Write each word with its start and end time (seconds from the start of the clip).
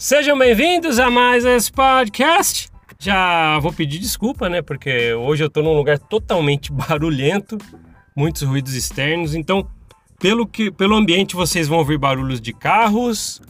Sejam 0.00 0.38
bem-vindos 0.38 0.98
a 0.98 1.10
mais 1.10 1.44
esse 1.44 1.70
podcast. 1.70 2.70
Já 2.98 3.58
vou 3.58 3.70
pedir 3.70 3.98
desculpa, 3.98 4.48
né? 4.48 4.62
Porque 4.62 5.12
hoje 5.12 5.44
eu 5.44 5.50
tô 5.50 5.60
num 5.60 5.76
lugar 5.76 5.98
totalmente 5.98 6.72
barulhento, 6.72 7.58
muitos 8.16 8.40
ruídos 8.40 8.72
externos. 8.72 9.34
Então, 9.34 9.68
pelo, 10.18 10.46
que, 10.46 10.70
pelo 10.70 10.96
ambiente, 10.96 11.36
vocês 11.36 11.68
vão 11.68 11.76
ouvir 11.76 11.98
barulhos 11.98 12.40
de 12.40 12.50
carros, 12.54 13.42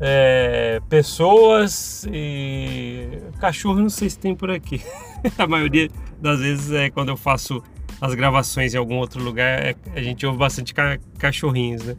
é, 0.00 0.80
pessoas 0.88 2.04
e 2.12 3.06
cachorro. 3.38 3.78
Não 3.78 3.88
sei 3.88 4.10
se 4.10 4.18
tem 4.18 4.34
por 4.34 4.50
aqui. 4.50 4.82
a 5.38 5.46
maioria 5.46 5.88
das 6.20 6.40
vezes 6.40 6.72
é 6.72 6.90
quando 6.90 7.10
eu 7.10 7.16
faço 7.16 7.62
as 8.00 8.16
gravações 8.16 8.74
em 8.74 8.78
algum 8.78 8.96
outro 8.96 9.22
lugar, 9.22 9.64
é, 9.64 9.76
a 9.94 10.02
gente 10.02 10.26
ouve 10.26 10.38
bastante 10.38 10.74
ca 10.74 10.98
cachorrinhos, 11.20 11.84
né? 11.84 11.96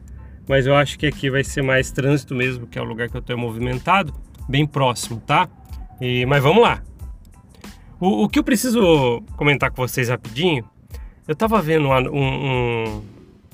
Mas 0.47 0.67
eu 0.67 0.75
acho 0.75 0.97
que 0.97 1.07
aqui 1.07 1.29
vai 1.29 1.43
ser 1.43 1.61
mais 1.61 1.91
trânsito 1.91 2.35
mesmo, 2.35 2.67
que 2.67 2.77
é 2.77 2.81
o 2.81 2.85
lugar 2.85 3.09
que 3.09 3.17
eu 3.17 3.19
estou 3.19 3.37
movimentado, 3.37 4.13
bem 4.47 4.65
próximo, 4.65 5.21
tá? 5.25 5.49
E, 5.99 6.25
mas 6.25 6.41
vamos 6.43 6.61
lá. 6.61 6.83
O, 7.99 8.23
o, 8.23 8.29
que 8.29 8.37
eu 8.37 8.43
preciso 8.43 9.23
comentar 9.35 9.71
com 9.71 9.81
vocês 9.81 10.09
rapidinho, 10.09 10.63
eu 11.27 11.33
estava 11.33 11.61
vendo 11.61 11.87
um, 11.87 12.07
um, 12.13 13.03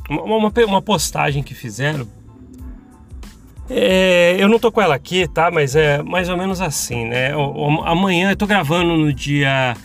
uma, 0.10 0.52
uma, 0.66 0.82
postagem 0.82 1.44
que 1.44 1.54
fizeram. 1.54 2.08
É, 3.70 4.36
eu 4.38 4.50
não 4.50 4.60
tô 4.60 4.72
com 4.72 4.82
ela 4.82 4.96
aqui, 4.96 5.28
tá? 5.28 5.50
Mas 5.50 5.76
é 5.76 6.02
mais 6.04 6.28
ou 6.28 6.36
menos 6.36 6.60
assim, 6.60 7.06
né? 7.06 7.32
Amanhã 7.86 8.32
eu 8.32 8.36
tô 8.36 8.46
gravando 8.46 8.98
no 8.98 9.14
dia 9.14 9.78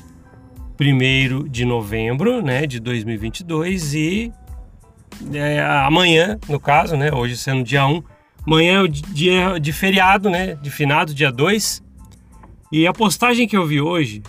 1 0.80 1.46
de 1.48 1.64
novembro, 1.64 2.42
né? 2.42 2.66
De 2.66 2.80
2022 2.80 3.94
e 3.94 4.32
é, 5.32 5.60
amanhã, 5.60 6.38
no 6.48 6.60
caso, 6.60 6.96
né? 6.96 7.12
Hoje 7.12 7.36
sendo 7.36 7.62
dia 7.62 7.86
1, 7.86 8.02
amanhã 8.46 8.78
é 8.78 8.82
o 8.82 8.88
dia 8.88 9.58
de 9.58 9.72
feriado, 9.72 10.30
né? 10.30 10.54
De 10.56 10.70
finado, 10.70 11.14
dia 11.14 11.30
2. 11.30 11.82
E 12.72 12.86
a 12.86 12.92
postagem 12.92 13.46
que 13.46 13.56
eu 13.56 13.66
vi 13.66 13.80
hoje 13.80 14.22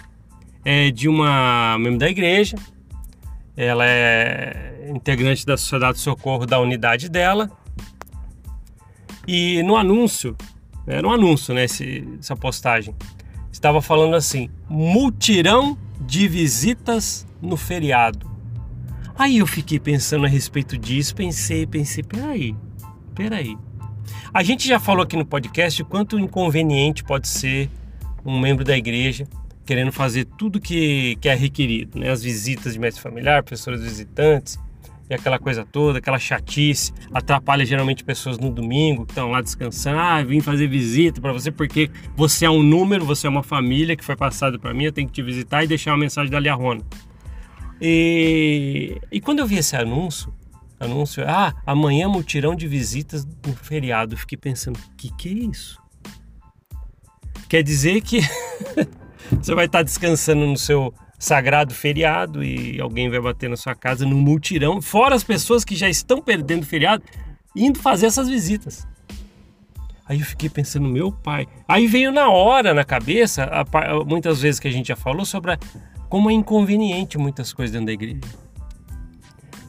é 0.63 0.91
de 0.91 1.07
uma 1.07 1.77
membro 1.79 1.99
da 1.99 2.09
igreja. 2.09 2.57
Ela 3.55 3.85
é 3.85 4.91
integrante 4.93 5.45
da 5.45 5.57
Sociedade 5.57 5.97
de 5.97 6.03
Socorro 6.03 6.45
da 6.45 6.59
unidade 6.59 7.09
dela. 7.09 7.49
E 9.27 9.63
no 9.63 9.75
anúncio, 9.75 10.35
era 10.85 11.05
um 11.05 11.11
anúncio, 11.11 11.53
né? 11.53 11.65
Esse, 11.65 12.07
essa 12.19 12.35
postagem. 12.35 12.95
Estava 13.51 13.81
falando 13.81 14.15
assim: 14.15 14.49
multirão 14.69 15.77
de 15.99 16.27
visitas 16.27 17.25
no 17.41 17.57
feriado. 17.57 18.36
Aí 19.17 19.39
eu 19.39 19.47
fiquei 19.47 19.79
pensando 19.79 20.25
a 20.25 20.29
respeito 20.29 20.77
disso, 20.77 21.15
pensei, 21.15 21.65
pensei, 21.65 22.03
peraí, 22.03 22.55
peraí. 23.15 23.57
A 24.31 24.43
gente 24.43 24.67
já 24.67 24.79
falou 24.79 25.03
aqui 25.03 25.17
no 25.17 25.25
podcast 25.25 25.81
o 25.81 25.85
quanto 25.85 26.19
inconveniente 26.19 27.03
pode 27.03 27.27
ser 27.27 27.69
um 28.23 28.39
membro 28.39 28.63
da 28.63 28.77
igreja 28.77 29.27
querendo 29.65 29.91
fazer 29.91 30.25
tudo 30.25 30.61
que, 30.61 31.17
que 31.19 31.27
é 31.27 31.33
requerido, 31.33 31.99
né? 31.99 32.11
As 32.11 32.21
visitas 32.21 32.73
de 32.73 32.79
mestre 32.79 33.01
familiar, 33.01 33.43
pessoas 33.43 33.81
visitantes 33.81 34.59
e 35.09 35.13
aquela 35.13 35.39
coisa 35.39 35.65
toda, 35.65 35.97
aquela 35.97 36.19
chatice, 36.19 36.93
atrapalha 37.11 37.65
geralmente 37.65 38.03
pessoas 38.03 38.37
no 38.37 38.51
domingo 38.51 39.05
que 39.05 39.13
estão 39.13 39.31
lá 39.31 39.41
descansando. 39.41 39.97
Ah, 39.99 40.21
vim 40.21 40.41
fazer 40.41 40.67
visita 40.67 41.19
para 41.19 41.33
você 41.33 41.51
porque 41.51 41.89
você 42.15 42.45
é 42.45 42.49
um 42.49 42.61
número, 42.61 43.03
você 43.03 43.25
é 43.25 43.29
uma 43.29 43.43
família 43.43 43.95
que 43.95 44.05
foi 44.05 44.15
passado 44.15 44.59
para 44.59 44.73
mim, 44.73 44.85
eu 44.85 44.91
tenho 44.91 45.07
que 45.07 45.13
te 45.13 45.23
visitar 45.23 45.63
e 45.63 45.67
deixar 45.67 45.91
uma 45.91 45.97
mensagem 45.97 46.31
da 46.31 46.39
Liarrona. 46.39 46.83
E, 47.81 48.99
e 49.11 49.21
quando 49.21 49.39
eu 49.39 49.47
vi 49.47 49.57
esse 49.57 49.75
anúncio, 49.75 50.33
anúncio, 50.79 51.23
ah, 51.27 51.53
amanhã 51.65 52.07
mutirão 52.07 52.55
de 52.55 52.67
visitas 52.67 53.25
no 53.25 53.55
feriado, 53.55 54.13
eu 54.13 54.17
fiquei 54.17 54.37
pensando, 54.37 54.79
que, 54.97 55.11
que 55.15 55.29
é 55.29 55.31
isso? 55.31 55.81
Quer 57.47 57.63
dizer 57.63 58.01
que 58.01 58.19
você 59.31 59.55
vai 59.55 59.65
estar 59.65 59.83
descansando 59.83 60.45
no 60.45 60.57
seu 60.57 60.93
sagrado 61.19 61.73
feriado 61.73 62.43
e 62.43 62.79
alguém 62.79 63.09
vai 63.09 63.19
bater 63.19 63.49
na 63.49 63.57
sua 63.57 63.73
casa 63.73 64.05
no 64.05 64.15
multirão, 64.15 64.81
fora 64.81 65.15
as 65.15 65.23
pessoas 65.23 65.63
que 65.63 65.75
já 65.75 65.89
estão 65.89 66.21
perdendo 66.21 66.63
o 66.63 66.65
feriado, 66.65 67.03
indo 67.55 67.79
fazer 67.79 68.07
essas 68.07 68.27
visitas. 68.27 68.87
Aí 70.07 70.19
eu 70.19 70.25
fiquei 70.25 70.47
pensando, 70.47 70.87
meu 70.87 71.11
pai. 71.11 71.47
Aí 71.67 71.85
veio 71.85 72.13
na 72.13 72.29
hora, 72.29 72.73
na 72.73 72.85
cabeça, 72.85 73.49
muitas 74.05 74.41
vezes 74.41 74.59
que 74.59 74.67
a 74.67 74.71
gente 74.71 74.87
já 74.87 74.95
falou 74.95 75.25
sobre 75.25 75.51
a, 75.51 75.59
como 76.09 76.29
é 76.29 76.33
inconveniente 76.33 77.17
muitas 77.17 77.53
coisas 77.53 77.71
dentro 77.71 77.87
da 77.87 77.93
igreja. 77.93 78.19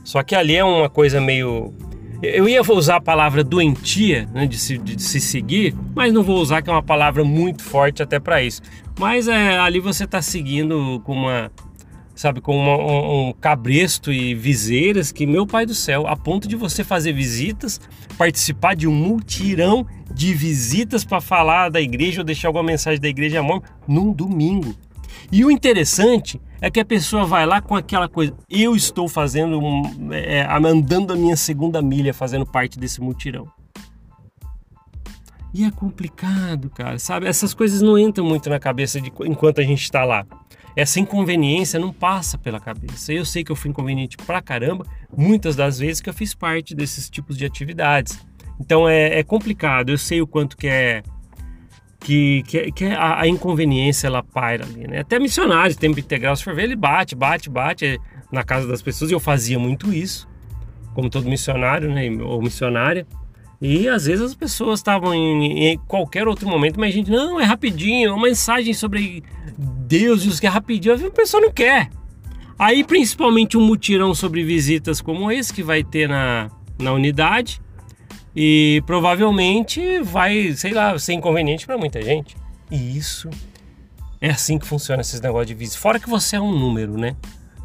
Só 0.04 0.22
que 0.22 0.34
ali 0.34 0.56
é 0.56 0.64
uma 0.64 0.88
coisa 0.88 1.20
meio. 1.20 1.74
Eu 2.22 2.48
ia 2.48 2.62
usar 2.62 2.96
a 2.96 3.00
palavra 3.00 3.44
doentia, 3.44 4.28
né, 4.32 4.46
de, 4.46 4.58
se, 4.58 4.78
de 4.78 5.00
se 5.00 5.20
seguir, 5.20 5.74
mas 5.94 6.12
não 6.12 6.22
vou 6.22 6.40
usar, 6.40 6.62
que 6.62 6.70
é 6.70 6.72
uma 6.72 6.82
palavra 6.82 7.22
muito 7.22 7.62
forte 7.62 8.02
até 8.02 8.18
para 8.18 8.42
isso. 8.42 8.60
Mas 8.98 9.28
é, 9.28 9.58
ali 9.58 9.78
você 9.78 10.04
está 10.04 10.20
seguindo 10.20 11.00
com 11.04 11.12
uma, 11.12 11.52
sabe, 12.14 12.40
com 12.40 12.56
uma, 12.56 12.76
um, 12.76 13.28
um, 13.28 13.32
cabresto 13.32 14.12
e 14.12 14.34
viseiras 14.34 15.12
que, 15.12 15.24
meu 15.24 15.46
pai 15.46 15.64
do 15.64 15.74
céu, 15.74 16.06
a 16.08 16.16
ponto 16.16 16.48
de 16.48 16.56
você 16.56 16.82
fazer 16.82 17.12
visitas, 17.12 17.80
participar 18.16 18.74
de 18.74 18.88
um 18.88 18.92
multirão 18.92 19.86
de 20.12 20.34
visitas 20.34 21.04
para 21.04 21.20
falar 21.20 21.68
da 21.68 21.80
igreja 21.80 22.22
ou 22.22 22.24
deixar 22.24 22.48
alguma 22.48 22.64
mensagem 22.64 23.00
da 23.00 23.08
igreja 23.08 23.40
mão 23.40 23.62
num 23.86 24.12
domingo. 24.12 24.74
E 25.30 25.44
o 25.44 25.50
interessante 25.50 26.40
é 26.60 26.70
que 26.70 26.80
a 26.80 26.84
pessoa 26.84 27.24
vai 27.24 27.46
lá 27.46 27.60
com 27.60 27.76
aquela 27.76 28.08
coisa, 28.08 28.34
eu 28.48 28.74
estou 28.74 29.08
fazendo, 29.08 29.58
um, 29.60 30.12
é, 30.12 30.46
andando 30.50 31.12
a 31.12 31.16
minha 31.16 31.36
segunda 31.36 31.80
milha, 31.80 32.12
fazendo 32.12 32.44
parte 32.44 32.78
desse 32.78 33.00
mutirão. 33.00 33.46
E 35.54 35.64
é 35.64 35.70
complicado, 35.70 36.68
cara, 36.70 36.98
sabe? 36.98 37.26
Essas 37.26 37.54
coisas 37.54 37.80
não 37.80 37.98
entram 37.98 38.24
muito 38.24 38.50
na 38.50 38.58
cabeça 38.58 39.00
de, 39.00 39.10
enquanto 39.24 39.60
a 39.60 39.64
gente 39.64 39.82
está 39.82 40.04
lá. 40.04 40.26
Essa 40.76 41.00
inconveniência 41.00 41.80
não 41.80 41.92
passa 41.92 42.38
pela 42.38 42.60
cabeça. 42.60 43.12
Eu 43.12 43.24
sei 43.24 43.42
que 43.42 43.50
eu 43.50 43.56
fui 43.56 43.70
inconveniente 43.70 44.16
pra 44.16 44.42
caramba, 44.42 44.86
muitas 45.16 45.56
das 45.56 45.78
vezes 45.78 46.00
que 46.00 46.08
eu 46.08 46.14
fiz 46.14 46.34
parte 46.34 46.74
desses 46.74 47.08
tipos 47.08 47.36
de 47.36 47.44
atividades. 47.44 48.18
Então 48.60 48.88
é, 48.88 49.18
é 49.18 49.22
complicado, 49.22 49.90
eu 49.90 49.98
sei 49.98 50.20
o 50.20 50.26
quanto 50.26 50.56
que 50.56 50.66
é 50.66 51.02
que, 52.00 52.42
que, 52.46 52.72
que 52.72 52.84
a, 52.86 53.20
a, 53.20 53.28
inconveniência 53.28 54.06
ela 54.06 54.22
paira 54.22 54.64
ali, 54.64 54.86
né? 54.86 55.00
Até 55.00 55.18
missionários, 55.18 55.76
tempo 55.76 55.98
integral, 55.98 56.36
se 56.36 56.44
for 56.44 56.54
ver, 56.54 56.64
ele 56.64 56.76
bate, 56.76 57.14
bate, 57.14 57.50
bate 57.50 58.00
na 58.30 58.44
casa 58.44 58.66
das 58.66 58.80
pessoas. 58.80 59.10
E 59.10 59.14
eu 59.14 59.20
fazia 59.20 59.58
muito 59.58 59.92
isso, 59.92 60.28
como 60.94 61.10
todo 61.10 61.28
missionário, 61.28 61.90
né? 61.92 62.08
Ou 62.22 62.40
missionária. 62.40 63.06
E 63.60 63.88
às 63.88 64.06
vezes 64.06 64.24
as 64.24 64.34
pessoas 64.34 64.78
estavam 64.78 65.12
em, 65.12 65.72
em, 65.72 65.78
qualquer 65.78 66.28
outro 66.28 66.48
momento, 66.48 66.78
mas 66.78 66.90
a 66.90 66.96
gente, 66.96 67.10
não, 67.10 67.40
é 67.40 67.44
rapidinho, 67.44 68.08
é 68.08 68.12
uma 68.12 68.28
mensagem 68.28 68.72
sobre 68.72 69.24
Deus 69.58 70.24
e 70.24 70.28
os 70.28 70.38
que 70.38 70.46
é 70.46 70.50
rapidinho. 70.50 70.94
A 70.94 71.10
pessoa 71.10 71.40
não 71.40 71.50
quer. 71.50 71.90
Aí, 72.56 72.84
principalmente 72.84 73.56
um 73.56 73.60
mutirão 73.60 74.14
sobre 74.14 74.44
visitas 74.44 75.00
como 75.00 75.30
esse 75.30 75.52
que 75.52 75.62
vai 75.62 75.82
ter 75.82 76.08
na, 76.08 76.50
na 76.78 76.92
unidade 76.92 77.60
e 78.40 78.80
provavelmente 78.86 80.00
vai, 80.00 80.52
sei 80.54 80.72
lá, 80.72 80.96
ser 80.96 81.14
inconveniente 81.14 81.66
para 81.66 81.76
muita 81.76 82.00
gente. 82.00 82.36
E 82.70 82.96
isso 82.96 83.28
é 84.20 84.30
assim 84.30 84.60
que 84.60 84.64
funciona 84.64 85.00
esses 85.00 85.20
negócios 85.20 85.48
de 85.48 85.54
visita. 85.54 85.80
Fora 85.80 85.98
que 85.98 86.08
você 86.08 86.36
é 86.36 86.40
um 86.40 86.56
número, 86.56 86.96
né? 86.96 87.16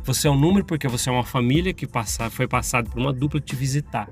Você 0.03 0.28
é 0.28 0.31
um 0.31 0.35
número 0.35 0.66
porque 0.66 0.88
você 0.88 1.11
é 1.11 1.13
uma 1.13 1.23
família 1.23 1.75
que 1.75 1.85
passa, 1.85 2.28
foi 2.31 2.47
passada 2.47 2.89
por 2.89 3.00
uma 3.00 3.13
dupla 3.13 3.39
te 3.39 3.56
visitar. 3.56 4.09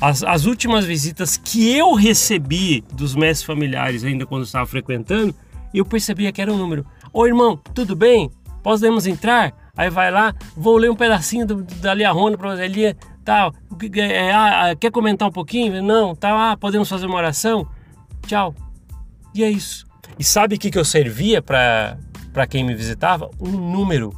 As, 0.00 0.22
as 0.22 0.44
últimas 0.44 0.84
visitas 0.84 1.36
que 1.36 1.76
eu 1.76 1.92
recebi 1.94 2.84
dos 2.92 3.16
mestres 3.16 3.42
familiares, 3.42 4.04
ainda 4.04 4.24
quando 4.24 4.44
estava 4.44 4.66
frequentando, 4.66 5.34
eu 5.74 5.84
percebia 5.84 6.30
que 6.30 6.40
era 6.40 6.52
um 6.52 6.56
número. 6.56 6.86
Ô 7.12 7.26
irmão, 7.26 7.56
tudo 7.74 7.96
bem? 7.96 8.30
Podemos 8.62 9.08
entrar? 9.08 9.72
Aí 9.76 9.90
vai 9.90 10.12
lá, 10.12 10.36
vou 10.56 10.76
ler 10.76 10.88
um 10.88 10.94
pedacinho 10.94 11.44
do, 11.44 11.64
da 11.64 11.94
Lia 11.94 12.12
Rona 12.12 12.38
para 12.38 12.54
você. 12.54 12.68
Lia, 12.68 12.96
tal. 13.24 13.54
É, 13.96 14.32
ah, 14.32 14.70
ah, 14.70 14.76
quer 14.76 14.90
comentar 14.90 15.28
um 15.28 15.32
pouquinho? 15.32 15.82
Não, 15.82 16.14
tá. 16.14 16.52
Ah, 16.52 16.56
podemos 16.56 16.88
fazer 16.88 17.06
uma 17.06 17.16
oração? 17.16 17.66
Tchau. 18.26 18.54
E 19.34 19.44
é 19.44 19.50
isso. 19.50 19.86
E 20.18 20.24
sabe 20.24 20.56
o 20.56 20.58
que, 20.58 20.70
que 20.70 20.78
eu 20.78 20.84
servia 20.84 21.40
para 21.40 21.96
quem 22.48 22.64
me 22.64 22.74
visitava? 22.74 23.30
Um 23.40 23.50
número. 23.50 24.14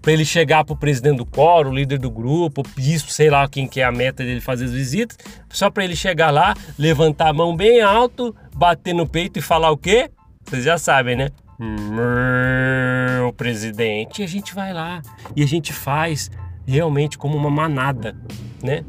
Para 0.00 0.12
ele 0.12 0.24
chegar 0.24 0.64
para 0.64 0.74
o 0.74 0.76
presidente 0.76 1.16
do 1.18 1.26
coro, 1.26 1.70
o 1.70 1.74
líder 1.74 1.98
do 1.98 2.10
grupo, 2.10 2.62
bispo, 2.74 3.10
sei 3.10 3.30
lá 3.30 3.48
quem 3.48 3.66
que 3.66 3.80
é 3.80 3.84
a 3.84 3.92
meta 3.92 4.22
dele 4.22 4.40
fazer 4.40 4.66
as 4.66 4.72
visitas, 4.72 5.18
só 5.50 5.70
para 5.70 5.84
ele 5.84 5.96
chegar 5.96 6.30
lá, 6.30 6.54
levantar 6.78 7.28
a 7.28 7.32
mão 7.32 7.54
bem 7.54 7.80
alto, 7.80 8.34
bater 8.54 8.94
no 8.94 9.06
peito 9.06 9.38
e 9.38 9.42
falar 9.42 9.70
o 9.70 9.76
quê? 9.76 10.10
Vocês 10.44 10.64
já 10.64 10.78
sabem, 10.78 11.16
né? 11.16 11.30
Meu 11.58 13.32
presidente. 13.32 14.22
E 14.22 14.24
a 14.24 14.28
gente 14.28 14.54
vai 14.54 14.72
lá 14.72 15.02
e 15.34 15.42
a 15.42 15.46
gente 15.46 15.72
faz 15.72 16.30
realmente 16.68 17.16
como 17.16 17.36
uma 17.36 17.50
manada, 17.50 18.14
né? 18.62 18.84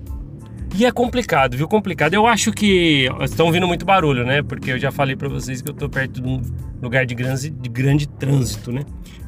E 0.76 0.86
é 0.86 0.92
complicado, 0.92 1.58
viu? 1.58 1.68
Complicado. 1.68 2.14
Eu 2.14 2.28
acho 2.28 2.52
que 2.52 3.08
estão 3.22 3.48
ouvindo 3.48 3.68
muito 3.68 3.86
barulho, 3.86 4.24
né? 4.24 4.44
Porque 4.44 4.72
eu 4.72 4.78
já 4.78 4.92
falei 4.92 5.16
para 5.16 5.28
vocês 5.28 5.62
que 5.62 5.70
eu 5.70 5.74
tô 5.74 5.90
perto 5.90 6.22
de 6.22 6.28
um 6.28 6.42
lugar 6.82 7.06
de 7.06 7.16
grande, 7.16 7.50
de 7.50 7.70
grande 7.70 8.08
trânsito, 8.08 8.72
né? 8.72 8.84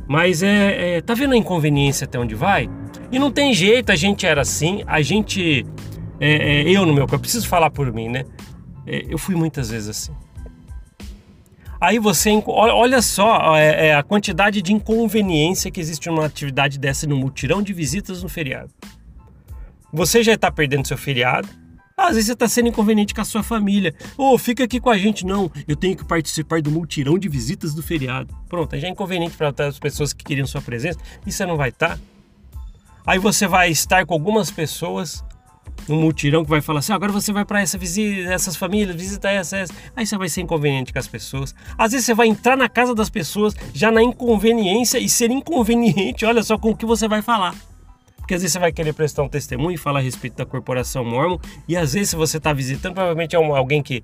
Mas 0.07 0.43
é, 0.43 0.97
é, 0.97 1.01
tá 1.01 1.13
vendo 1.13 1.33
a 1.33 1.37
inconveniência 1.37 2.05
até 2.05 2.19
onde 2.19 2.35
vai? 2.35 2.69
E 3.11 3.17
não 3.17 3.31
tem 3.31 3.53
jeito, 3.53 3.91
a 3.91 3.95
gente 3.95 4.25
era 4.25 4.41
assim, 4.41 4.83
a 4.85 5.01
gente, 5.01 5.65
é, 6.19 6.61
é, 6.61 6.69
eu 6.69 6.85
no 6.85 6.93
meu, 6.93 7.07
eu 7.11 7.19
preciso 7.19 7.47
falar 7.47 7.69
por 7.69 7.91
mim, 7.91 8.09
né? 8.09 8.25
É, 8.85 9.05
eu 9.09 9.17
fui 9.17 9.35
muitas 9.35 9.71
vezes 9.71 9.89
assim. 9.89 10.13
Aí 11.81 11.97
você 11.97 12.29
olha 12.45 13.01
só 13.01 13.57
é, 13.57 13.87
é, 13.87 13.95
a 13.95 14.03
quantidade 14.03 14.61
de 14.61 14.71
inconveniência 14.71 15.71
que 15.71 15.81
existe 15.81 16.07
numa 16.09 16.27
atividade 16.27 16.77
dessa 16.77 17.07
no 17.07 17.17
mutirão 17.17 17.59
de 17.59 17.73
visitas 17.73 18.21
no 18.21 18.29
feriado. 18.29 18.71
Você 19.91 20.21
já 20.21 20.33
está 20.33 20.51
perdendo 20.51 20.87
seu 20.87 20.95
feriado. 20.95 21.49
Às 21.97 22.09
vezes 22.09 22.27
você 22.27 22.33
está 22.33 22.47
sendo 22.47 22.69
inconveniente 22.69 23.15
com 23.15 23.21
a 23.21 23.25
sua 23.25 23.41
família. 23.41 23.95
Ô, 24.15 24.33
oh, 24.33 24.37
fica 24.37 24.63
aqui 24.63 24.79
com 24.79 24.91
a 24.91 24.97
gente. 24.97 25.25
Não, 25.25 25.51
eu 25.67 25.75
tenho 25.75 25.97
que 25.97 26.05
participar 26.05 26.61
do 26.61 26.69
multirão 26.69 27.17
de 27.17 27.27
visitas 27.27 27.73
do 27.73 27.81
feriado. 27.81 28.31
Pronto, 28.47 28.77
já 28.77 28.87
é 28.87 28.91
inconveniente 28.91 29.35
para 29.35 29.51
as 29.67 29.79
pessoas 29.79 30.13
que 30.13 30.23
queriam 30.23 30.45
sua 30.45 30.61
presença 30.61 30.99
e 31.25 31.31
você 31.31 31.47
não 31.47 31.57
vai 31.57 31.69
estar. 31.69 31.97
Tá. 31.97 31.99
Aí 33.07 33.17
você 33.17 33.47
vai 33.47 33.71
estar 33.71 34.05
com 34.05 34.13
algumas 34.13 34.51
pessoas 34.51 35.23
no 35.87 35.95
multirão 35.95 36.43
que 36.43 36.49
vai 36.49 36.61
falar 36.61 36.79
assim: 36.79 36.91
ah, 36.91 36.95
agora 36.95 37.11
você 37.11 37.31
vai 37.31 37.45
para 37.45 37.61
essa 37.61 37.77
visita, 37.77 38.31
essas 38.31 38.55
famílias, 38.55 38.95
visita 38.95 39.29
essa, 39.29 39.57
essa. 39.57 39.73
Aí 39.95 40.05
você 40.05 40.17
vai 40.17 40.29
ser 40.29 40.41
inconveniente 40.41 40.93
com 40.93 40.99
as 40.99 41.07
pessoas. 41.07 41.55
Às 41.77 41.91
vezes 41.91 42.05
você 42.05 42.13
vai 42.13 42.27
entrar 42.27 42.55
na 42.55 42.69
casa 42.69 42.93
das 42.93 43.09
pessoas 43.09 43.55
já 43.73 43.91
na 43.91 44.01
inconveniência 44.01 44.97
e 44.97 45.09
ser 45.09 45.31
inconveniente, 45.31 46.25
olha 46.25 46.43
só 46.43 46.57
com 46.57 46.71
o 46.71 46.75
que 46.75 46.85
você 46.85 47.07
vai 47.07 47.21
falar. 47.21 47.55
Porque 48.17 48.35
às 48.35 48.41
vezes 48.41 48.53
você 48.53 48.59
vai 48.59 48.71
querer 48.71 48.93
prestar 48.93 49.23
um 49.23 49.29
testemunho 49.29 49.73
e 49.73 49.77
falar 49.77 49.99
a 49.99 50.03
respeito 50.03 50.37
da 50.37 50.45
corporação 50.45 51.03
mormon, 51.03 51.37
e 51.67 51.75
às 51.75 51.93
vezes 51.93 52.11
se 52.11 52.15
você 52.15 52.37
está 52.37 52.53
visitando, 52.53 52.93
provavelmente 52.93 53.35
é 53.35 53.39
um, 53.39 53.55
alguém 53.55 53.81
que, 53.81 54.01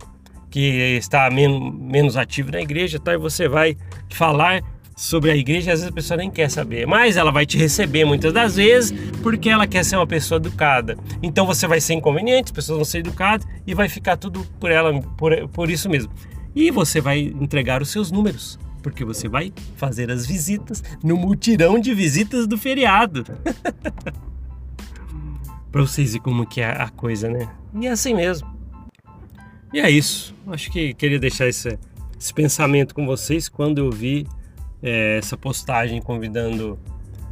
que 0.50 0.98
está 0.98 1.30
men 1.30 1.72
menos 1.72 2.18
ativo 2.18 2.52
na 2.52 2.60
igreja, 2.60 3.00
tá? 3.00 3.14
e 3.14 3.18
você 3.18 3.48
vai 3.48 3.78
falar 4.10 4.62
sobre 4.98 5.30
a 5.30 5.36
igreja, 5.36 5.72
às 5.72 5.82
vezes 5.82 5.92
a 5.92 5.96
pessoa 5.96 6.18
nem 6.18 6.32
quer 6.32 6.50
saber, 6.50 6.88
mas 6.88 7.18
ela 7.18 7.32
vai 7.32 7.46
te 7.46 7.56
receber 7.56 8.04
muitas 8.04 8.34
das 8.34 8.56
vezes 8.56 8.92
porque 9.22 9.48
ela 9.48 9.68
quer 9.68 9.86
ser 9.86 9.96
uma 9.96 10.08
pessoa 10.08 10.38
educada. 10.38 10.98
Então 11.22 11.46
você 11.46 11.68
vai 11.68 11.80
ser 11.80 11.94
inconveniente, 11.94 12.46
as 12.46 12.52
pessoas 12.52 12.78
vão 12.78 12.86
ser 12.86 12.98
educadas 13.00 13.48
e 13.68 13.76
vai 13.76 13.88
ficar 13.88 14.18
tudo 14.18 14.44
por 14.60 14.72
ela, 14.72 15.00
por, 15.16 15.48
por 15.50 15.70
isso 15.70 15.88
mesmo. 15.88 16.12
E 16.56 16.72
você 16.72 17.00
vai 17.00 17.20
entregar 17.20 17.80
os 17.80 17.90
seus 17.90 18.10
números, 18.10 18.58
porque 18.82 19.06
você 19.06 19.30
vai 19.30 19.54
fazer 19.76 20.10
as 20.10 20.26
visitas 20.26 20.84
no 21.04 21.16
mutirão 21.16 21.80
de 21.80 21.94
visitas 21.94 22.48
do 22.48 22.58
feriado. 22.58 23.24
para 25.72 25.82
vocês 25.82 26.14
verem 26.14 26.24
como 26.24 26.44
que 26.48 26.60
é 26.60 26.72
a 26.72 26.90
coisa, 26.90 27.30
né? 27.30 27.48
E 27.80 27.86
é 27.86 27.92
assim 27.92 28.16
mesmo. 28.16 28.52
E 29.72 29.80
é 29.80 29.92
isso. 29.92 30.34
Acho 30.48 30.72
que 30.72 30.96
queria 30.96 31.20
deixar 31.20 31.48
esse, 31.48 31.78
esse 32.20 32.34
pensamento 32.34 32.96
com 32.96 33.06
vocês 33.06 33.48
quando 33.48 33.78
eu 33.78 33.92
vi 33.92 34.26
é, 34.82 35.18
essa 35.18 35.38
postagem 35.38 36.02
convidando 36.02 36.80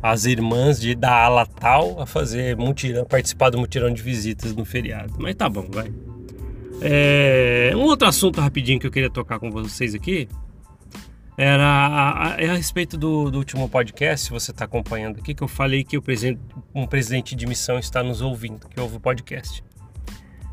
as 0.02 0.26
irmãs 0.26 0.80
de 0.80 0.94
da 0.94 1.12
ala 1.12 1.46
tal 1.46 2.00
a 2.00 2.06
fazer 2.06 2.56
mutirão, 2.56 3.06
participar 3.06 3.50
do 3.50 3.58
mutirão 3.58 3.92
de 3.92 4.02
visitas 4.02 4.56
no 4.56 4.64
feriado. 4.64 5.14
Mas 5.18 5.36
tá 5.36 5.50
bom, 5.50 5.68
vai. 5.70 5.92
É, 6.82 7.72
um 7.76 7.82
outro 7.82 8.08
assunto 8.08 8.40
rapidinho 8.40 8.80
que 8.80 8.86
eu 8.86 8.92
queria 8.92 9.10
tocar 9.10 9.40
com 9.40 9.50
vocês 9.50 9.96
aqui 9.96 10.28
era 11.38 11.66
a, 11.66 12.36
a, 12.36 12.42
é 12.42 12.50
a 12.50 12.56
respeito 12.56 12.98
do, 12.98 13.30
do, 13.30 13.38
último 13.38 13.68
podcast, 13.68 14.28
se 14.28 14.32
você 14.32 14.52
está 14.52 14.66
acompanhando 14.66 15.20
aqui, 15.20 15.34
que 15.34 15.44
eu 15.44 15.48
falei 15.48 15.84
que 15.84 15.98
o 15.98 16.02
presidente, 16.02 16.40
um 16.74 16.86
presidente 16.88 17.36
de 17.36 17.46
missão 17.46 17.78
está 17.78 18.02
nos 18.02 18.22
ouvindo, 18.22 18.68
que 18.70 18.80
ouve 18.80 18.98
o 18.98 19.00
podcast. 19.00 19.64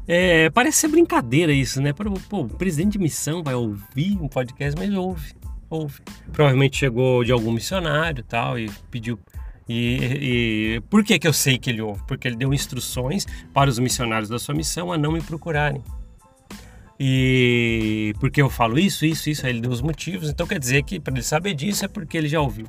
É, 0.08 0.50
parece 0.50 0.78
ser 0.78 0.88
brincadeira 0.88 1.52
isso, 1.52 1.80
né? 1.80 1.92
Pô, 1.92 2.40
o 2.40 2.48
presidente 2.48 2.92
de 2.92 2.98
missão 2.98 3.42
vai 3.42 3.54
ouvir 3.54 4.18
um 4.20 4.26
podcast, 4.26 4.76
mas 4.76 4.92
ouve 4.92 5.34
Provavelmente 6.32 6.76
chegou 6.76 7.24
de 7.24 7.32
algum 7.32 7.52
missionário 7.52 8.22
tal 8.22 8.58
e 8.58 8.70
pediu. 8.90 9.18
E, 9.68 10.76
e 10.76 10.80
por 10.90 11.04
que, 11.04 11.18
que 11.18 11.26
eu 11.26 11.32
sei 11.32 11.56
que 11.56 11.70
ele 11.70 11.80
ouve? 11.80 12.02
Porque 12.06 12.26
ele 12.26 12.36
deu 12.36 12.52
instruções 12.52 13.26
para 13.54 13.70
os 13.70 13.78
missionários 13.78 14.28
da 14.28 14.38
sua 14.38 14.54
missão 14.54 14.92
a 14.92 14.98
não 14.98 15.12
me 15.12 15.20
procurarem. 15.20 15.82
E 16.98 18.14
porque 18.20 18.40
eu 18.40 18.50
falo 18.50 18.78
isso, 18.78 19.04
isso, 19.04 19.30
isso, 19.30 19.46
aí 19.46 19.52
ele 19.52 19.60
deu 19.60 19.70
os 19.70 19.80
motivos. 19.80 20.28
Então 20.28 20.46
quer 20.46 20.58
dizer 20.58 20.82
que 20.82 21.00
para 21.00 21.14
ele 21.14 21.22
saber 21.22 21.54
disso 21.54 21.84
é 21.84 21.88
porque 21.88 22.16
ele 22.16 22.28
já 22.28 22.40
ouviu. 22.40 22.66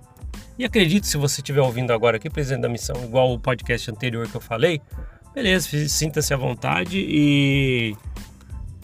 E 0.57 0.63
acredito, 0.63 1.07
se 1.07 1.17
você 1.17 1.41
estiver 1.41 1.61
ouvindo 1.61 1.91
agora 1.91 2.17
aqui, 2.17 2.29
presidente 2.29 2.61
da 2.61 2.69
missão, 2.69 2.95
igual 3.03 3.33
o 3.33 3.39
podcast 3.39 3.89
anterior 3.89 4.27
que 4.27 4.35
eu 4.35 4.41
falei, 4.41 4.79
beleza, 5.33 5.67
sinta-se 5.89 6.33
à 6.33 6.37
vontade 6.37 6.97
e 6.97 7.95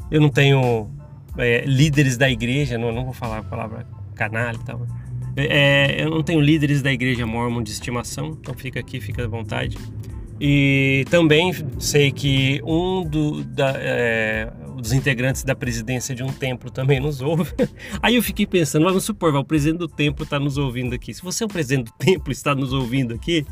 eu 0.10 0.20
não 0.20 0.30
tenho 0.30 0.90
é, 1.38 1.64
líderes 1.66 2.18
da 2.18 2.30
igreja, 2.30 2.78
não, 2.78 2.92
não 2.92 3.06
vou 3.06 3.14
falar 3.14 3.40
a 3.40 3.44
palavra 3.44 3.86
canalha 4.20 4.58
e 4.58 4.66
tal. 4.66 4.86
É, 5.38 6.04
eu 6.04 6.10
não 6.10 6.22
tenho 6.22 6.42
líderes 6.42 6.82
da 6.82 6.92
igreja 6.92 7.26
mormon 7.26 7.64
de 7.64 7.72
estimação, 7.72 8.38
então 8.40 8.54
fica 8.54 8.80
aqui, 8.80 9.00
fica 9.00 9.24
à 9.24 9.28
vontade. 9.28 9.78
E 10.42 11.06
também 11.10 11.54
sei 11.80 12.12
que 12.12 12.62
um 12.64 13.04
do, 13.04 13.44
da, 13.44 13.74
é, 13.76 14.52
dos 14.78 14.92
integrantes 14.92 15.44
da 15.44 15.56
presidência 15.56 16.14
de 16.14 16.24
um 16.24 16.32
templo 16.32 16.70
também 16.70 17.00
nos 17.00 17.22
ouve. 17.22 17.52
Aí 18.02 18.16
eu 18.16 18.24
fiquei 18.24 18.46
pensando, 18.46 18.86
vamos 18.86 19.04
supor, 19.04 19.34
o 19.36 19.44
presidente 19.44 19.80
do 19.80 19.88
templo 19.88 20.24
está 20.24 20.40
nos 20.40 20.58
ouvindo 20.58 20.94
aqui. 20.94 21.14
Se 21.14 21.22
você 21.22 21.44
é 21.44 21.46
o 21.46 21.50
presidente 21.50 21.86
do 21.88 21.94
templo 21.98 22.32
e 22.32 22.34
está 22.34 22.54
nos 22.54 22.74
ouvindo 22.74 23.14
aqui, 23.14 23.46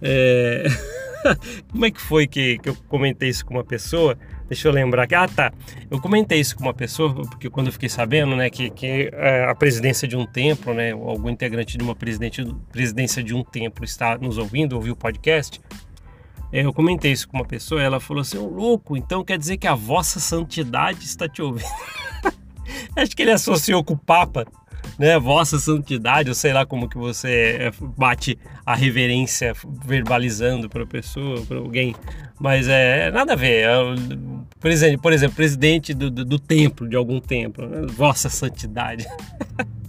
é... 0.00 0.64
como 1.70 1.84
é 1.84 1.90
que 1.90 2.00
foi 2.00 2.26
que, 2.26 2.58
que 2.58 2.68
eu 2.68 2.76
comentei 2.88 3.28
isso 3.28 3.44
com 3.44 3.54
uma 3.54 3.64
pessoa? 3.64 4.16
Deixa 4.48 4.68
eu 4.68 4.72
lembrar 4.72 5.06
que. 5.06 5.14
Ah, 5.14 5.26
tá. 5.26 5.52
Eu 5.90 6.00
comentei 6.00 6.38
isso 6.38 6.56
com 6.56 6.62
uma 6.62 6.74
pessoa, 6.74 7.14
porque 7.14 7.48
quando 7.48 7.68
eu 7.68 7.72
fiquei 7.72 7.88
sabendo, 7.88 8.36
né, 8.36 8.50
que, 8.50 8.70
que 8.70 9.10
é, 9.12 9.44
a 9.44 9.54
presidência 9.54 10.06
de 10.06 10.16
um 10.16 10.26
templo, 10.26 10.74
né, 10.74 10.92
algum 10.92 11.30
integrante 11.30 11.78
de 11.78 11.84
uma 11.84 11.94
presidência 11.94 13.22
de 13.22 13.34
um 13.34 13.42
templo 13.42 13.84
está 13.84 14.18
nos 14.18 14.38
ouvindo, 14.38 14.74
ouviu 14.74 14.92
o 14.92 14.96
podcast. 14.96 15.60
É, 16.52 16.64
eu 16.64 16.72
comentei 16.72 17.10
isso 17.10 17.26
com 17.26 17.38
uma 17.38 17.46
pessoa, 17.46 17.82
ela 17.82 17.98
falou 17.98 18.20
assim: 18.20 18.38
Ô 18.38 18.46
louco, 18.46 18.96
então 18.96 19.24
quer 19.24 19.38
dizer 19.38 19.56
que 19.56 19.66
a 19.66 19.74
vossa 19.74 20.20
santidade 20.20 21.04
está 21.04 21.28
te 21.28 21.40
ouvindo. 21.40 21.66
Acho 22.96 23.16
que 23.16 23.22
ele 23.22 23.32
associou 23.32 23.82
com 23.82 23.94
o 23.94 23.98
Papa 23.98 24.46
né, 24.98 25.18
vossa 25.18 25.58
santidade, 25.58 26.28
ou 26.28 26.34
sei 26.34 26.52
lá 26.52 26.64
como 26.64 26.88
que 26.88 26.96
você 26.96 27.58
é, 27.60 27.72
bate 27.96 28.38
a 28.64 28.74
reverência 28.74 29.52
verbalizando 29.84 30.68
para 30.68 30.84
a 30.84 30.86
pessoa, 30.86 31.42
para 31.42 31.58
alguém, 31.58 31.94
mas 32.38 32.68
é 32.68 33.10
nada 33.10 33.32
a 33.32 33.36
ver. 33.36 33.68
É, 33.68 33.76
por 34.60 34.70
exemplo, 34.70 35.02
por 35.02 35.12
exemplo 35.12 35.36
presidente 35.36 35.92
do, 35.92 36.10
do, 36.10 36.24
do 36.24 36.38
templo, 36.38 36.88
de 36.88 36.96
algum 36.96 37.20
templo, 37.20 37.66
né, 37.68 37.86
vossa 37.88 38.28
santidade. 38.28 39.06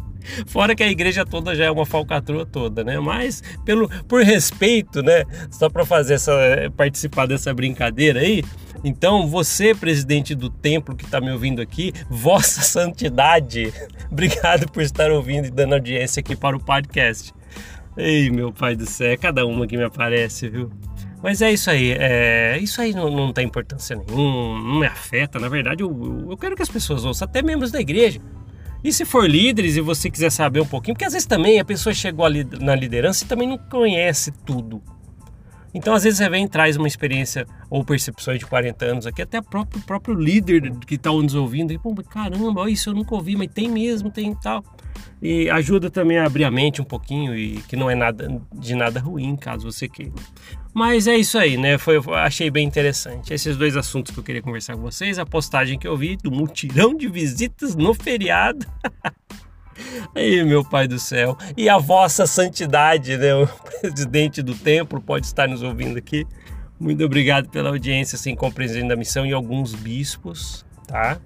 Fora 0.48 0.75
que 0.75 0.84
a 0.84 0.90
igreja 0.90 1.24
toda 1.24 1.56
já 1.56 1.66
é 1.66 1.72
uma 1.72 1.86
falcatrua 1.86 2.46
toda, 2.46 2.84
né? 2.84 3.00
Mas 3.00 3.44
pelo, 3.63 3.88
por 4.06 4.24
respeito, 4.24 5.04
né? 5.04 5.24
Só 5.52 5.69
para 5.69 5.86
fazer 5.86 6.16
essa 6.16 6.34
participar 6.75 7.28
dessa 7.28 7.54
brincadeira 7.54 8.19
aí, 8.19 8.44
então, 8.87 9.27
você, 9.27 9.73
presidente 9.73 10.35
do 10.35 10.47
templo 10.47 10.95
que 10.95 11.06
está 11.06 11.19
me 11.19 11.31
ouvindo 11.31 11.59
aqui, 11.59 11.92
Vossa 12.07 12.61
Santidade, 12.61 13.73
obrigado 14.11 14.71
por 14.71 14.83
estar 14.83 15.09
ouvindo 15.09 15.47
e 15.47 15.49
dando 15.49 15.73
audiência 15.73 16.19
aqui 16.19 16.35
para 16.35 16.56
o 16.56 16.59
podcast. 16.59 17.33
Ei, 17.97 18.30
meu 18.30 18.54
pai 18.54 18.75
do 18.75 18.85
céu, 18.85 19.09
é 19.09 19.18
cada 19.18 19.44
uma 19.44 19.65
que 19.65 19.75
me 19.75 19.83
aparece, 19.83 20.47
viu? 20.47 20.69
Mas 21.23 21.42
é 21.42 21.51
isso 21.51 21.71
aí, 21.71 21.94
é, 21.97 22.59
isso 22.61 22.80
aí 22.80 22.94
não, 22.94 23.09
não 23.09 23.33
tem 23.33 23.47
importância 23.47 23.95
nenhuma, 23.95 24.59
não 24.61 24.80
me 24.81 24.85
afeta. 24.85 25.39
Na 25.39 25.49
verdade, 25.49 25.81
eu, 25.81 26.27
eu 26.30 26.37
quero 26.37 26.56
que 26.56 26.61
as 26.61 26.69
pessoas 26.69 27.06
ouçam, 27.06 27.27
até 27.27 27.42
membros 27.42 27.71
da 27.71 27.81
igreja. 27.81 28.21
E 28.83 28.94
se 28.94 29.04
for 29.04 29.27
líderes 29.27 29.77
e 29.77 29.81
você 29.81 30.11
quiser 30.11 30.30
saber 30.30 30.59
um 30.59 30.65
pouquinho, 30.68 30.94
porque 30.94 31.06
às 31.06 31.13
vezes 31.13 31.25
também 31.25 31.59
a 31.59 31.65
pessoa 31.65 31.92
chegou 31.92 32.23
ali 32.23 32.44
na 32.44 32.75
liderança 32.75 33.25
e 33.25 33.27
também 33.27 33.49
não 33.49 33.57
conhece 33.57 34.31
tudo. 34.45 34.80
Então, 35.75 35.94
às 35.94 36.05
vezes, 36.05 36.19
você 36.19 36.29
vem 36.29 36.45
e 36.45 36.47
traz 36.47 36.77
uma 36.77 36.87
experiência 36.87 37.45
ou 37.69 37.83
percepções 37.83 38.39
de 38.39 38.45
40 38.45 38.85
anos 38.85 39.05
aqui, 39.05 39.21
até 39.21 39.39
o 39.39 39.44
próprio, 39.44 39.81
próprio 39.81 40.15
líder 40.15 40.71
que 40.87 40.95
está 40.95 41.11
nos 41.11 41.35
ouvindo, 41.35 41.73
e, 41.73 41.77
pô, 41.77 41.94
caramba, 42.09 42.71
isso 42.71 42.89
eu 42.89 42.94
nunca 42.94 43.13
ouvi, 43.13 43.35
mas 43.35 43.49
tem 43.53 43.69
mesmo, 43.69 44.09
tem 44.09 44.33
tal. 44.35 44.63
E 45.21 45.49
ajuda 45.49 45.89
também 45.89 46.17
a 46.17 46.25
abrir 46.25 46.45
a 46.45 46.51
mente 46.51 46.81
um 46.81 46.85
pouquinho, 46.85 47.37
e 47.37 47.57
que 47.67 47.75
não 47.75 47.89
é 47.89 47.95
nada 47.95 48.41
de 48.53 48.73
nada 48.73 49.01
ruim, 49.01 49.35
caso 49.35 49.69
você 49.69 49.89
queira. 49.89 50.13
Mas 50.73 51.07
é 51.07 51.17
isso 51.17 51.37
aí, 51.37 51.57
né? 51.57 51.77
Foi, 51.77 52.01
achei 52.13 52.49
bem 52.49 52.65
interessante. 52.65 53.33
Esses 53.33 53.57
dois 53.57 53.75
assuntos 53.75 54.13
que 54.13 54.19
eu 54.19 54.23
queria 54.23 54.41
conversar 54.41 54.75
com 54.75 54.81
vocês, 54.81 55.19
a 55.19 55.25
postagem 55.25 55.77
que 55.77 55.87
eu 55.87 55.97
vi 55.97 56.15
do 56.15 56.31
mutirão 56.31 56.95
de 56.95 57.09
visitas 57.09 57.75
no 57.75 57.94
feriado. 57.94 58.65
Aí, 60.13 60.44
meu 60.44 60.63
Pai 60.63 60.87
do 60.87 60.97
céu. 60.99 61.37
E 61.55 61.67
a 61.69 61.77
vossa 61.77 62.25
santidade, 62.25 63.17
né? 63.17 63.33
O 63.35 63.47
presidente 63.81 64.41
do 64.41 64.55
templo 64.55 65.01
pode 65.01 65.25
estar 65.25 65.47
nos 65.47 65.61
ouvindo 65.61 65.97
aqui. 65.97 66.25
Muito 66.79 67.03
obrigado 67.03 67.49
pela 67.49 67.69
audiência, 67.69 68.15
assim, 68.15 68.35
como 68.35 68.51
presidente 68.51 68.89
da 68.89 68.95
missão 68.95 69.25
e 69.25 69.33
alguns 69.33 69.73
bispos, 69.73 70.65
tá? 70.87 71.17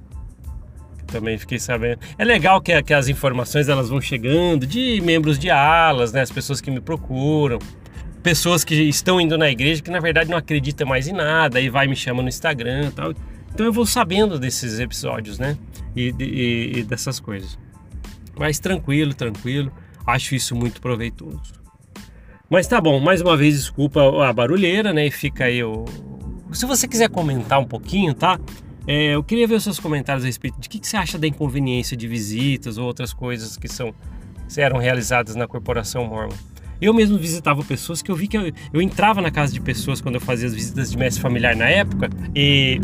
Também 1.08 1.38
fiquei 1.38 1.58
sabendo. 1.58 2.00
É 2.18 2.24
legal 2.24 2.62
que, 2.62 2.82
que 2.84 2.94
as 2.94 3.08
informações 3.08 3.68
elas 3.68 3.90
vão 3.90 4.00
chegando 4.00 4.68
de 4.68 5.02
membros 5.02 5.40
de 5.40 5.50
alas, 5.50 6.12
né? 6.12 6.22
As 6.22 6.32
pessoas 6.32 6.62
que 6.62 6.70
me 6.70 6.80
procuram 6.80 7.58
pessoas 8.22 8.64
que 8.64 8.76
estão 8.76 9.20
indo 9.20 9.38
na 9.38 9.50
igreja 9.50 9.82
que 9.82 9.90
na 9.90 10.00
verdade 10.00 10.30
não 10.30 10.38
acreditam 10.38 10.86
mais 10.86 11.08
em 11.08 11.14
nada 11.14 11.60
e 11.60 11.70
vai 11.70 11.88
me 11.88 11.96
chama 11.96 12.22
no 12.22 12.30
Instagram 12.30 12.92
tal. 12.92 13.14
Então 13.54 13.66
eu 13.66 13.74
vou 13.74 13.86
sabendo 13.86 14.38
desses 14.38 14.80
episódios, 14.80 15.40
né? 15.40 15.58
E, 15.96 16.14
e, 16.20 16.80
e 16.80 16.84
dessas 16.84 17.20
coisas. 17.20 17.58
Mas 18.40 18.58
tranquilo, 18.58 19.14
tranquilo. 19.14 19.70
Acho 20.08 20.34
isso 20.34 20.56
muito 20.56 20.80
proveitoso. 20.80 21.60
Mas 22.50 22.66
tá 22.66 22.80
bom, 22.80 23.00
mais 23.00 23.22
uma 23.22 23.36
vez 23.36 23.56
desculpa 23.56 24.02
a 24.26 24.34
barulheira, 24.34 24.94
né? 24.94 25.06
E 25.06 25.12
fica 25.12 25.44
aí 25.44 25.62
o. 25.62 25.86
Se 26.54 26.66
você 26.66 26.88
quiser 26.88 27.10
comentar 27.10 27.60
um 27.60 27.66
pouquinho, 27.66 28.14
tá? 28.14 28.40
É, 28.88 29.14
eu 29.14 29.24
queria 29.24 29.46
ver 29.46 29.56
os 29.56 29.64
seus 29.64 29.80
comentários 29.80 30.24
a 30.24 30.28
respeito 30.28 30.60
de 30.60 30.68
que, 30.68 30.80
que 30.80 30.88
você 30.88 30.98
acha 30.98 31.20
da 31.20 31.28
inconveniência 31.28 31.96
de 31.96 32.08
visitas 32.08 32.78
ou 32.78 32.88
outras 32.88 33.14
coisas 33.14 33.56
que 33.56 33.68
são 33.68 33.94
que 34.48 34.60
eram 34.60 34.80
realizadas 34.80 35.36
na 35.36 35.48
corporação 35.48 36.08
Mormon. 36.08 36.34
Eu 36.82 36.92
mesmo 36.94 37.20
visitava 37.20 37.64
pessoas 37.64 38.02
que 38.02 38.10
eu 38.10 38.16
vi 38.16 38.28
que 38.28 38.38
eu, 38.38 38.52
eu 38.74 38.82
entrava 38.82 39.22
na 39.22 39.30
casa 39.30 39.54
de 39.54 39.62
pessoas 39.62 40.02
quando 40.02 40.16
eu 40.16 40.22
fazia 40.22 40.48
as 40.48 40.54
visitas 40.56 40.90
de 40.90 40.98
mestre 40.98 41.22
familiar 41.22 41.56
na 41.56 41.70
época 41.70 42.10
e 42.34 42.80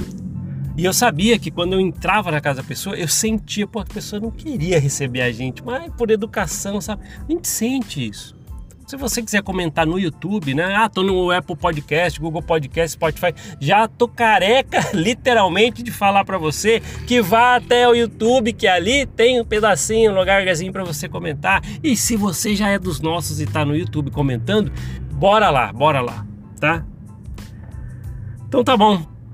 e 0.77 0.83
eu 0.83 0.93
sabia 0.93 1.39
que 1.39 1.49
quando 1.49 1.73
eu 1.73 1.79
entrava 1.79 2.31
na 2.31 2.41
casa 2.41 2.61
da 2.61 2.67
pessoa, 2.67 2.95
eu 2.95 3.07
sentia, 3.07 3.65
pô, 3.65 3.79
a 3.79 3.85
pessoa 3.85 4.19
não 4.19 4.31
queria 4.31 4.79
receber 4.79 5.21
a 5.21 5.31
gente, 5.31 5.63
mas 5.63 5.91
por 5.93 6.11
educação, 6.11 6.81
sabe? 6.81 7.03
A 7.27 7.31
gente 7.31 7.47
sente 7.47 8.07
isso. 8.07 8.35
Se 8.85 8.95
você 8.97 9.23
quiser 9.23 9.41
comentar 9.41 9.87
no 9.87 9.97
YouTube, 9.97 10.53
né? 10.53 10.75
Ah, 10.75 10.87
tô 10.87 11.01
no 11.01 11.31
Apple 11.31 11.55
Podcast, 11.55 12.19
Google 12.19 12.43
Podcast, 12.43 12.93
Spotify. 12.93 13.33
Já 13.59 13.87
tô 13.87 14.07
careca, 14.07 14.79
literalmente, 14.93 15.81
de 15.81 15.89
falar 15.89 16.23
para 16.23 16.37
você 16.37 16.81
que 17.07 17.19
vá 17.19 17.55
até 17.55 17.87
o 17.87 17.95
YouTube, 17.95 18.53
que 18.53 18.67
ali 18.67 19.07
tem 19.07 19.41
um 19.41 19.45
pedacinho, 19.45 20.11
um 20.11 20.15
lugarzinho 20.15 20.71
para 20.71 20.83
você 20.83 21.09
comentar. 21.09 21.63
E 21.83 21.97
se 21.97 22.15
você 22.15 22.55
já 22.55 22.69
é 22.69 22.77
dos 22.77 22.99
nossos 22.99 23.41
e 23.41 23.47
tá 23.47 23.65
no 23.65 23.75
YouTube 23.75 24.11
comentando, 24.11 24.71
bora 25.13 25.49
lá, 25.49 25.73
bora 25.73 25.99
lá, 26.01 26.23
tá? 26.59 26.85
Então 28.47 28.63
tá 28.63 28.77
bom. 28.77 29.14